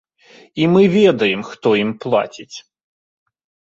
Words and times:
І 0.63 0.69
мы 0.75 0.81
ведаем, 0.95 1.45
хто 1.53 1.77
ім 1.83 1.95
плаціць. 2.07 2.53